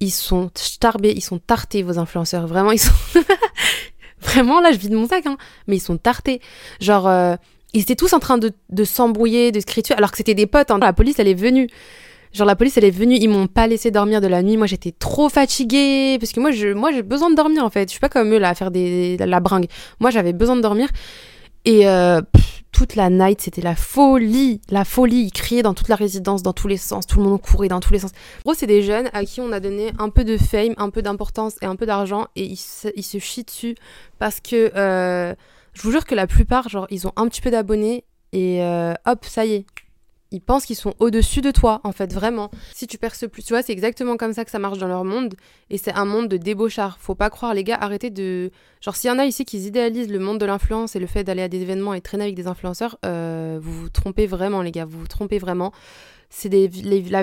[0.00, 2.46] Ils sont starbés, ils sont tartés, vos influenceurs.
[2.46, 2.92] Vraiment, ils sont.
[4.20, 5.38] Vraiment, là, je vide mon sac, hein.
[5.66, 6.42] Mais ils sont tartés.
[6.78, 7.36] Genre, euh,
[7.72, 10.46] ils étaient tous en train de, de s'embrouiller, de se crier alors que c'était des
[10.46, 10.70] potes.
[10.70, 10.78] Hein.
[10.78, 11.68] La police, elle est venue.
[12.32, 13.16] Genre, la police, elle est venue.
[13.16, 14.56] Ils m'ont pas laissé dormir de la nuit.
[14.56, 16.16] Moi, j'étais trop fatiguée.
[16.20, 17.88] Parce que moi, je, moi, j'ai besoin de dormir, en fait.
[17.88, 19.66] Je suis pas comme eux, là, à faire des, la bringue.
[19.98, 20.88] Moi, j'avais besoin de dormir.
[21.64, 22.22] Et euh,
[22.72, 25.24] toute la night, c'était la folie, la folie.
[25.24, 27.06] Ils criaient dans toute la résidence, dans tous les sens.
[27.06, 28.12] Tout le monde courait dans tous les sens.
[28.12, 30.90] En gros, c'est des jeunes à qui on a donné un peu de fame, un
[30.90, 33.74] peu d'importance et un peu d'argent et ils se, ils se, chient dessus
[34.18, 35.34] parce que euh,
[35.74, 38.94] je vous jure que la plupart, genre, ils ont un petit peu d'abonnés et euh,
[39.06, 39.66] hop, ça y est,
[40.32, 42.50] ils pensent qu'ils sont au-dessus de toi, en fait, vraiment.
[42.72, 45.04] Si tu perces plus, tu vois, c'est exactement comme ça que ça marche dans leur
[45.04, 45.34] monde.
[45.70, 46.98] Et c'est un monde de débauchard.
[47.00, 48.50] Faut pas croire, les gars, arrêtez de.
[48.80, 51.24] Genre, s'il y en a ici qui idéalisent le monde de l'influence et le fait
[51.24, 54.70] d'aller à des événements et traîner avec des influenceurs, euh, vous vous trompez vraiment, les
[54.70, 55.72] gars, vous vous trompez vraiment.
[56.28, 56.70] C'est des.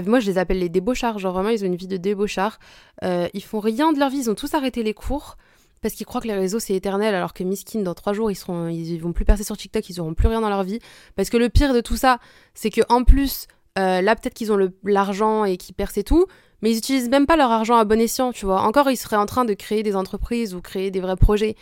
[0.05, 1.17] moi, je les appelle les débauchards.
[1.17, 2.59] Genre, vraiment, ils ont une vie de débauchard.
[3.03, 5.37] Euh, ils font rien de leur vie, ils ont tous arrêté les cours
[5.81, 8.35] parce qu'ils croient que les réseaux c'est éternel alors que miskin dans trois jours ils
[8.35, 10.79] seront vont plus passer sur TikTok ils auront plus rien dans leur vie.
[11.15, 12.19] Parce que le pire de tout ça
[12.53, 16.25] c'est que en plus euh, là peut-être qu'ils ont l'argent et qu'ils percent et tout
[16.61, 18.61] mais ils utilisent même pas leur argent à bon escient tu vois.
[18.61, 21.55] Encore ils seraient en train de créer des entreprises ou créer des vrais projets.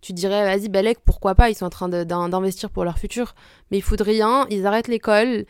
[0.00, 1.50] Tu dirais vas-y Balek pourquoi pas?
[1.50, 3.34] Ils sont en train d'investir pour leur futur.
[3.70, 5.44] Mais ils foutent rien ils arrêtent l'école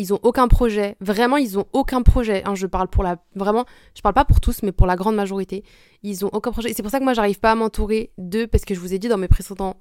[0.00, 0.96] ils ont aucun projet.
[1.00, 2.42] Vraiment, ils ont aucun projet.
[2.44, 3.18] Hein, je parle pour la.
[3.34, 5.62] Vraiment, je parle pas pour tous, mais pour la grande majorité.
[6.02, 6.70] Ils ont aucun projet.
[6.70, 8.94] Et c'est pour ça que moi, j'arrive pas à m'entourer d'eux, parce que je vous
[8.94, 9.76] ai dit dans mes précédents,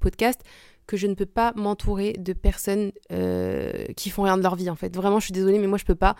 [0.00, 0.40] podcasts
[0.86, 4.68] que je ne peux pas m'entourer de personnes euh, qui font rien de leur vie,
[4.68, 4.94] en fait.
[4.96, 6.16] Vraiment, je suis désolée, mais moi, je peux pas.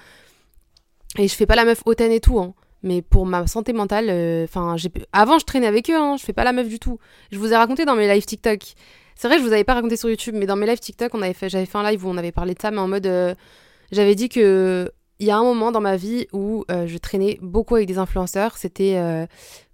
[1.19, 2.55] Et je fais pas la meuf hautaine et tout, hein.
[2.85, 4.75] Mais pour ma santé mentale, euh, enfin,
[5.13, 6.99] avant je traînais avec eux, hein, je fais pas la meuf du tout.
[7.31, 8.75] Je vous ai raconté dans mes lives TikTok.
[9.23, 11.23] C'est vrai, je vous avais pas raconté sur YouTube, mais dans mes lives TikTok, on
[11.23, 13.07] avait fait, j'avais fait un live où on avait parlé de ça, mais en mode,
[13.07, 13.37] euh,
[13.93, 17.39] j'avais dit que il y a un moment dans ma vie où euh, je traînais
[17.41, 18.57] beaucoup avec des influenceurs.
[18.57, 19.25] C'était euh,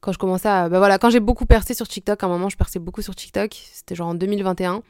[0.03, 2.23] quand je commençais à, bah voilà, quand j'ai beaucoup percé sur TikTok.
[2.23, 3.55] À un moment, je perçais beaucoup sur TikTok.
[3.73, 4.83] C'était genre en 2021.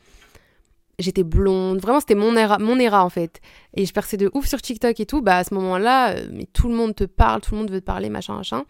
[0.98, 3.40] J'étais blonde, vraiment c'était mon era, mon era en fait.
[3.74, 5.22] Et je perçais de ouf sur TikTok et tout.
[5.22, 7.86] Bah à ce moment-là, mais tout le monde te parle, tout le monde veut te
[7.86, 8.64] parler, machin, machin.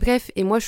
[0.00, 0.58] Bref, et moi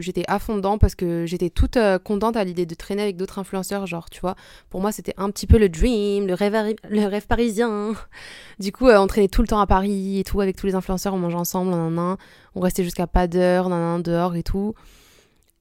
[0.00, 0.38] j'étais à
[0.78, 4.20] parce que j'étais toute euh, contente à l'idée de traîner avec d'autres influenceurs, genre, tu
[4.20, 4.34] vois.
[4.68, 7.94] Pour moi, c'était un petit peu le dream, le rêve, ari- le rêve parisien.
[8.58, 10.74] Du coup, euh, on traînait tout le temps à Paris et tout, avec tous les
[10.74, 12.18] influenceurs, on mangeait ensemble, nanana.
[12.54, 14.74] on restait jusqu'à pas d'heure, nanana, dehors et tout.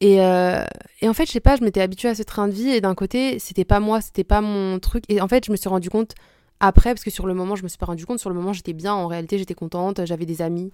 [0.02, 0.63] Et, euh,
[1.02, 2.82] et en fait, je sais pas, je m'étais habituée à ce train de vie et
[2.82, 5.06] d'un côté, c'était pas moi, c'était pas mon truc.
[5.10, 6.15] Et en fait, je me suis rendu compte
[6.60, 8.52] après, parce que sur le moment, je me suis pas rendu compte, sur le moment,
[8.52, 10.72] j'étais bien, en réalité, j'étais contente, j'avais des amis,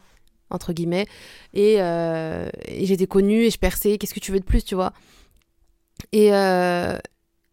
[0.50, 1.08] entre guillemets,
[1.54, 4.94] et, euh, j'étais connue et je perçais, qu'est-ce que tu veux de plus, tu vois.
[6.12, 6.98] Et, euh,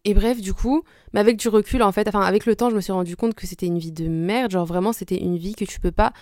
[0.05, 2.75] et bref, du coup, mais avec du recul, en fait, enfin, avec le temps, je
[2.75, 5.55] me suis rendu compte que c'était une vie de merde, genre vraiment, c'était une vie
[5.55, 6.13] que tu peux pas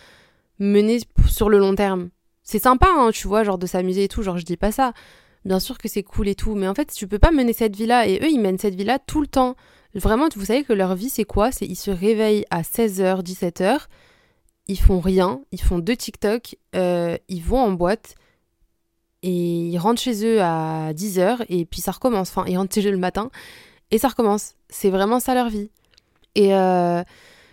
[0.59, 2.09] mener sur le long terme.
[2.43, 4.93] C'est sympa, hein, tu vois, genre de s'amuser et tout, genre je dis pas ça.
[5.45, 7.75] Bien sûr que c'est cool et tout, mais en fait, tu peux pas mener cette
[7.75, 9.55] vie-là, et eux, ils mènent cette vie-là tout le temps.
[9.93, 11.51] Vraiment, vous savez que leur vie, c'est quoi?
[11.51, 13.87] C'est ils se réveillent à 16h, 17h,
[14.67, 18.15] ils font rien, ils font deux TikTok, euh, ils vont en boîte,
[19.21, 22.29] et ils rentrent chez eux à 10h, et puis ça recommence.
[22.29, 23.29] Enfin, ils rentrent chez eux le matin,
[23.91, 24.55] et ça recommence.
[24.69, 25.69] C'est vraiment ça leur vie.
[26.35, 27.03] Et, euh,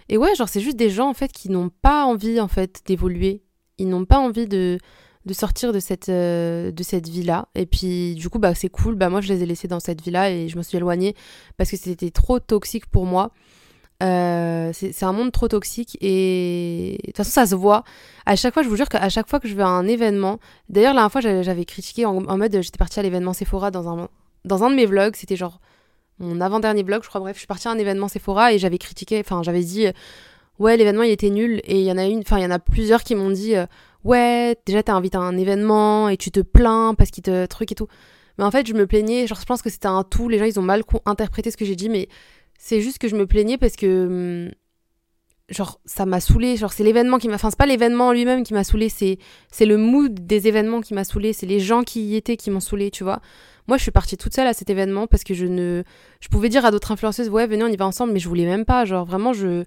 [0.08, 2.82] et ouais, genre, c'est juste des gens, en fait, qui n'ont pas envie, en fait,
[2.86, 3.42] d'évoluer.
[3.78, 4.78] Ils n'ont pas envie de,
[5.26, 7.48] de sortir de cette, euh, de cette vie-là.
[7.54, 8.94] Et puis, du coup, bah, c'est cool.
[8.94, 11.14] Bah, moi, je les ai laissés dans cette vie-là et je me suis éloignée
[11.56, 13.32] parce que c'était trop toxique pour moi.
[14.02, 17.84] Euh, c'est un monde trop toxique et de toute façon ça se voit.
[18.24, 20.38] À chaque fois je vous jure qu'à chaque fois que je vais à un événement
[20.70, 24.08] d'ailleurs la dernière fois j'avais critiqué en, mode j'étais partie à l'événement Sephora dans un,
[24.46, 25.16] dans un de mes vlogs.
[25.16, 25.60] C'était genre
[26.18, 27.20] mon avant-dernier vlog je crois.
[27.20, 29.92] Bref je suis partie à un événement Sephora et j'avais critiqué enfin j'avais dit euh,
[30.58, 31.60] ouais l'événement il était nul.
[31.64, 33.54] Et il y en a une enfin il y en a plusieurs qui m'ont dit
[33.54, 33.66] euh,
[34.04, 37.70] ouais déjà t'es invité à un événement et tu te plains parce qu'il te truc
[37.72, 37.88] et tout.
[38.38, 40.30] Mais en fait je me plaignais genre je pense que c'était un tout.
[40.30, 42.08] Les gens ils ont mal interprété ce que j'ai dit mais
[42.62, 44.52] c'est juste que je me plaignais parce que hum,
[45.48, 46.58] genre ça m'a saoulé.
[46.58, 49.18] Genre c'est l'événement qui m'a enfin c'est pas l'événement en lui-même qui m'a saoulé c'est
[49.50, 52.50] c'est le mood des événements qui m'a saoulé c'est les gens qui y étaient qui
[52.50, 53.20] m'ont saoulé tu vois.
[53.66, 55.82] Moi je suis partie toute seule à cet événement parce que je ne
[56.20, 58.44] je pouvais dire à d'autres influenceuses ouais venez on y va ensemble mais je voulais
[58.44, 58.84] même pas.
[58.84, 59.64] Genre vraiment je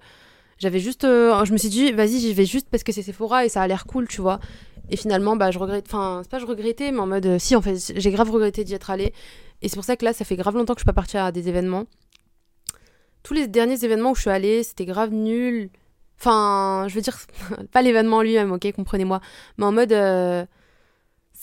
[0.59, 3.43] j'avais juste euh, je me suis dit vas-y j'y vais juste parce que c'est Sephora
[3.43, 4.39] et ça a l'air cool tu vois.
[4.91, 7.55] Et finalement bah je regrette enfin c'est pas je regrettais mais en mode euh, si
[7.55, 9.13] en fait j'ai grave regretté d'y être allée.
[9.63, 11.17] Et c'est pour ça que là ça fait grave longtemps que je suis pas partie
[11.17, 11.85] à des événements
[13.23, 15.69] tous les derniers événements où je suis allée, c'était grave nul.
[16.19, 17.17] Enfin, je veux dire,
[17.71, 19.21] pas l'événement en lui-même, ok, comprenez-moi.
[19.57, 20.45] Mais en mode, euh,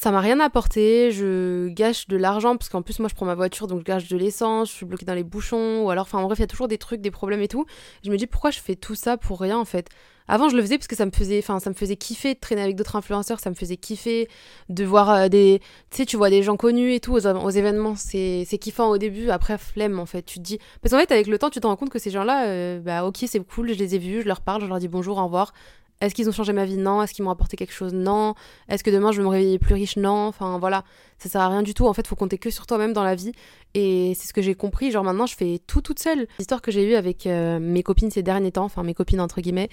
[0.00, 3.34] ça m'a rien apporté, je gâche de l'argent, parce qu'en plus, moi, je prends ma
[3.34, 6.20] voiture, donc je gâche de l'essence, je suis bloquée dans les bouchons, ou alors, enfin,
[6.20, 7.66] en bref, il y a toujours des trucs, des problèmes et tout.
[8.02, 9.90] Je me dis, pourquoi je fais tout ça pour rien, en fait?
[10.26, 12.40] Avant, je le faisais parce que ça me faisait, enfin, ça me faisait kiffer de
[12.40, 14.26] traîner avec d'autres influenceurs, ça me faisait kiffer
[14.70, 15.60] de voir euh, des,
[15.90, 18.96] tu sais, tu vois des gens connus et tout aux, événements, c'est c'est kiffant au
[18.96, 20.22] début, après flemme en fait.
[20.22, 22.10] Tu te dis, parce qu'en fait avec le temps tu te rends compte que ces
[22.10, 24.78] gens-là, euh, bah ok c'est cool, je les ai vus, je leur parle, je leur
[24.78, 25.52] dis bonjour, au revoir.
[26.00, 27.02] Est-ce qu'ils ont changé ma vie Non.
[27.02, 28.34] Est-ce qu'ils m'ont apporté quelque chose Non.
[28.68, 30.26] Est-ce que demain je vais me réveiller plus riche Non.
[30.26, 30.84] Enfin voilà,
[31.18, 31.86] ça sert à rien du tout.
[31.86, 33.32] En fait, faut compter que sur toi-même dans la vie.
[33.74, 34.90] Et c'est ce que j'ai compris.
[34.90, 36.26] Genre maintenant, je fais tout toute seule.
[36.38, 39.40] L'histoire que j'ai eue avec euh, mes copines ces derniers temps, enfin mes copines entre
[39.40, 39.68] guillemets,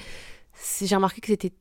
[0.82, 1.54] j'ai remarqué que c'était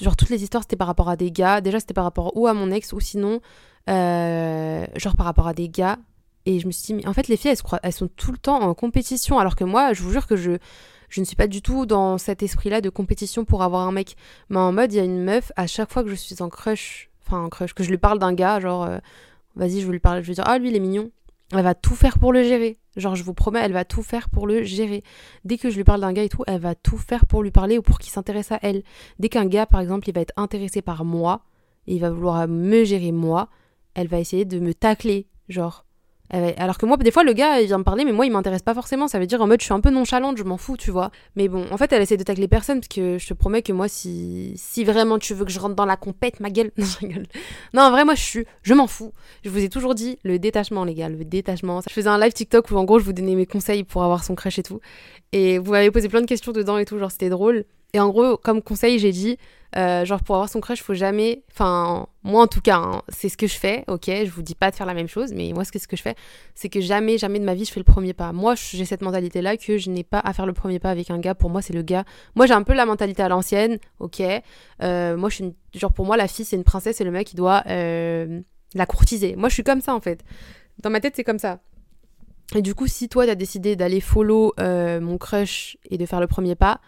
[0.00, 2.46] genre toutes les histoires c'était par rapport à des gars déjà c'était par rapport ou
[2.46, 3.40] à mon ex ou sinon
[3.88, 5.98] euh, genre par rapport à des gars
[6.46, 8.08] et je me suis dit mais en fait les filles elles, se croient, elles sont
[8.08, 10.58] tout le temps en compétition alors que moi je vous jure que je
[11.14, 13.92] je ne suis pas du tout dans cet esprit là de compétition pour avoir un
[13.92, 14.16] mec
[14.48, 16.48] mais en mode il y a une meuf à chaque fois que je suis en
[16.48, 18.98] crush enfin en crush que je lui parle d'un gars genre euh,
[19.54, 21.12] vas-y je vais lui parler je vais dire ah lui il est mignon
[21.52, 24.28] elle va tout faire pour le gérer genre je vous promets elle va tout faire
[24.28, 25.04] pour le gérer
[25.44, 27.52] dès que je lui parle d'un gars et tout, elle va tout faire pour lui
[27.52, 28.82] parler ou pour qu'il s'intéresse à elle.
[29.20, 31.42] Dès qu'un gars, par exemple, il va être intéressé par moi,
[31.86, 33.48] il va vouloir me gérer moi,
[33.94, 35.84] elle va essayer de me tacler, genre.
[36.32, 38.32] Va- Alors que moi, des fois, le gars, il vient me parler, mais moi, il
[38.32, 39.08] m'intéresse pas forcément.
[39.08, 41.10] Ça veut dire en mode, je suis un peu nonchalante, je m'en fous, tu vois.
[41.36, 43.72] Mais bon, en fait, elle essaie de tacler personne, parce que je te promets que
[43.72, 46.70] moi, si, si vraiment tu veux que je rentre dans la compète, ma gueule.
[46.78, 47.26] Non, je rigole.
[47.74, 49.12] Non, en vrai, moi, je suis, je m'en fous.
[49.44, 51.80] Je vous ai toujours dit, le détachement, les gars, le détachement.
[51.88, 54.24] Je faisais un live TikTok où, en gros, je vous donnais mes conseils pour avoir
[54.24, 54.80] son crush et tout.
[55.32, 57.64] Et vous m'avez posé plein de questions dedans et tout, genre, c'était drôle.
[57.92, 59.36] Et en gros, comme conseil, j'ai dit,
[59.76, 61.42] euh, genre, pour avoir son crush, faut jamais.
[61.52, 64.54] Enfin, moi en tout cas, hein, c'est ce que je fais, ok Je vous dis
[64.54, 66.14] pas de faire la même chose, mais moi, ce que je fais.
[66.54, 68.32] C'est que jamais, jamais de ma vie, je fais le premier pas.
[68.32, 71.18] Moi, j'ai cette mentalité-là que je n'ai pas à faire le premier pas avec un
[71.18, 71.34] gars.
[71.34, 72.04] Pour moi, c'est le gars.
[72.36, 74.22] Moi, j'ai un peu la mentalité à l'ancienne, ok
[74.82, 77.10] Euh, Moi, je suis une- Genre, pour moi, la fille, c'est une princesse et le
[77.10, 78.40] mec, il doit euh,
[78.74, 79.34] la courtiser.
[79.34, 80.22] Moi, je suis comme ça, en fait.
[80.82, 81.58] Dans ma tête, c'est comme ça.
[82.54, 86.26] Et du coup, si toi, t'as décidé d'aller follow mon crush et de faire le
[86.28, 86.80] premier pas,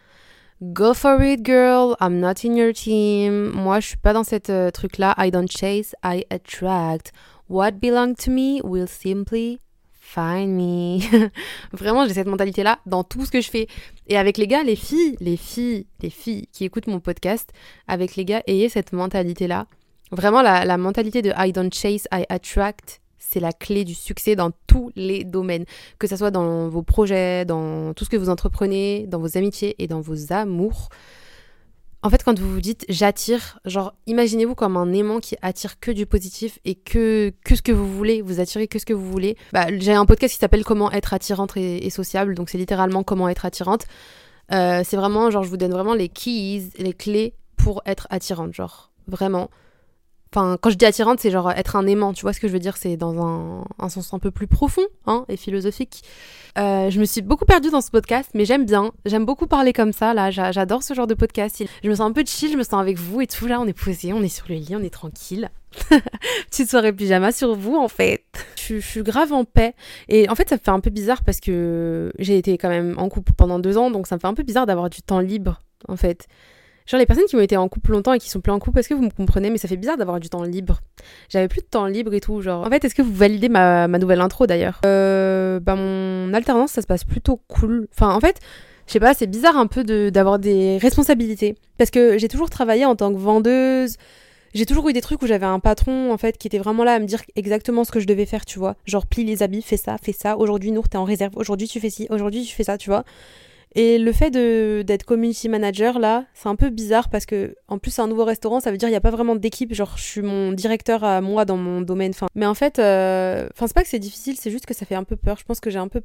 [0.62, 1.96] Go for it, girl.
[2.00, 3.50] I'm not in your team.
[3.50, 5.14] Moi, je suis pas dans cette euh, truc-là.
[5.18, 7.12] I don't chase, I attract.
[7.50, 9.60] What belongs to me will simply
[9.92, 11.00] find me.
[11.72, 13.66] Vraiment, j'ai cette mentalité-là dans tout ce que je fais.
[14.06, 17.50] Et avec les gars, les filles, les filles, les filles qui écoutent mon podcast,
[17.86, 19.66] avec les gars, ayez cette mentalité-là.
[20.10, 24.36] Vraiment, la, la mentalité de I don't chase, I attract, c'est la clé du succès
[24.36, 25.64] dans tous les domaines,
[25.98, 29.74] que ce soit dans vos projets, dans tout ce que vous entreprenez, dans vos amitiés
[29.78, 30.88] et dans vos amours.
[32.02, 35.90] En fait, quand vous vous dites j'attire, genre imaginez-vous comme un aimant qui attire que
[35.90, 39.10] du positif et que, que ce que vous voulez, vous attirez que ce que vous
[39.10, 39.36] voulez.
[39.52, 43.28] Bah, j'ai un podcast qui s'appelle Comment être attirante et, sociable, donc c'est littéralement comment
[43.28, 43.86] être attirante.
[44.52, 48.54] Euh, c'est vraiment, genre, je vous donne vraiment les keys, les clés pour être attirante,
[48.54, 49.50] genre, vraiment.
[50.36, 52.58] Quand je dis attirante, c'est genre être un aimant, tu vois ce que je veux
[52.58, 52.76] dire?
[52.76, 56.02] C'est dans un, sens un peu plus profond hein, et philosophique.
[56.58, 58.92] Euh, je me suis beaucoup perdue dans ce podcast, mais j'aime bien.
[59.06, 60.30] J'aime beaucoup parler comme ça, là.
[60.30, 61.62] J'adore ce genre de podcast.
[61.82, 63.46] Je me sens un peu chill, je me sens avec vous et tout.
[63.46, 65.50] Là, on est posé, on est sur le lit, on est tranquille.
[66.50, 68.24] Petite soirée pyjama sur vous, en fait.
[68.68, 69.74] Je, suis grave en paix.
[70.08, 72.94] Et en fait, ça me fait un peu bizarre parce que j'ai été quand même
[72.98, 75.20] en couple pendant deux ans, donc ça me fait un peu bizarre d'avoir du temps
[75.20, 76.28] libre, en fait.
[76.86, 78.78] Genre les personnes qui ont été en couple longtemps et qui sont plus en couple,
[78.78, 79.50] est-ce que vous me comprenez?
[79.50, 80.80] Mais ça fait bizarre d'avoir du temps libre.
[81.28, 82.64] J'avais plus de temps libre et tout, genre.
[82.66, 84.80] En fait, est-ce que vous validez ma, ma nouvelle intro d'ailleurs?
[84.86, 87.88] Euh, Bah mon alternance, ça se passe plutôt cool.
[87.92, 88.38] Enfin, en fait,
[88.86, 91.56] je sais pas, c'est bizarre un peu d'avoir des responsabilités.
[91.78, 93.96] Parce que j'ai toujours travaillé en tant que vendeuse.
[94.54, 96.94] J'ai toujours eu des trucs où j'avais un patron en fait qui était vraiment là
[96.94, 98.76] à me dire exactement ce que je devais faire, tu vois.
[98.86, 100.38] Genre plie les habits, fais ça, fais ça.
[100.38, 101.32] Aujourd'hui, Nour, t'es en réserve.
[101.36, 102.06] Aujourd'hui, tu fais ci.
[102.10, 103.04] Aujourd'hui, tu fais ça, tu vois.
[103.78, 107.90] Et le fait d'être community manager là, c'est un peu bizarre parce que en plus
[107.90, 110.02] c'est un nouveau restaurant, ça veut dire il n'y a pas vraiment d'équipe, genre je
[110.02, 112.12] suis mon directeur à moi dans mon domaine.
[112.12, 113.46] Enfin, mais en fait, euh...
[113.54, 115.36] c'est pas que c'est difficile, c'est juste que ça fait un peu peur.
[115.38, 116.00] Je pense que j'ai un peu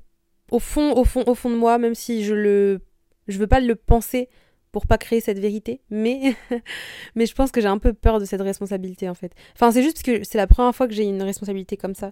[0.52, 2.82] au fond, au fond, au fond de moi, même si je le,
[3.30, 4.28] je veux pas le penser
[4.74, 6.36] pour pas créer cette vérité, mais
[7.16, 9.32] mais je pense que j'ai un peu peur de cette responsabilité en fait.
[9.56, 12.12] Enfin c'est juste parce que c'est la première fois que j'ai une responsabilité comme ça.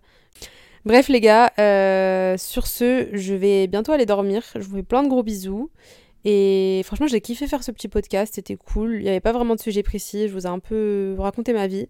[0.86, 4.44] Bref les gars, euh, sur ce, je vais bientôt aller dormir.
[4.56, 5.70] Je vous fais plein de gros bisous.
[6.26, 8.96] Et franchement, j'ai kiffé faire ce petit podcast, c'était cool.
[8.96, 11.68] Il n'y avait pas vraiment de sujet précis, je vous ai un peu raconté ma
[11.68, 11.88] vie.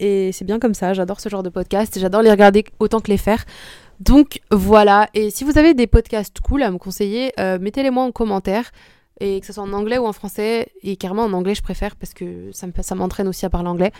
[0.00, 3.10] Et c'est bien comme ça, j'adore ce genre de podcast, j'adore les regarder autant que
[3.10, 3.44] les faire.
[4.00, 8.04] Donc voilà, et si vous avez des podcasts cool à me conseiller, euh, mettez-les moi
[8.04, 8.70] en commentaire.
[9.20, 11.96] Et que ce soit en anglais ou en français, et carrément en anglais je préfère
[11.96, 13.90] parce que ça m'entraîne aussi à parler anglais.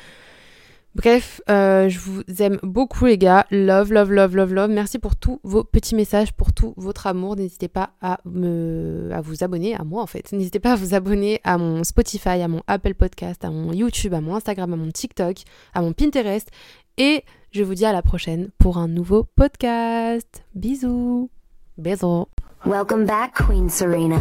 [0.95, 3.47] Bref, euh, je vous aime beaucoup les gars.
[3.51, 4.71] Love, love, love, love, love.
[4.71, 7.37] Merci pour tous vos petits messages, pour tout votre amour.
[7.37, 10.33] N'hésitez pas à, me, à vous abonner à moi en fait.
[10.33, 14.13] N'hésitez pas à vous abonner à mon Spotify, à mon Apple Podcast, à mon YouTube,
[14.15, 15.37] à mon Instagram, à mon TikTok,
[15.73, 16.49] à mon Pinterest.
[16.97, 17.23] Et
[17.53, 20.43] je vous dis à la prochaine pour un nouveau podcast.
[20.55, 21.31] Bisous.
[21.77, 22.27] Bisous.
[22.67, 24.21] Welcome back, Queen Serena.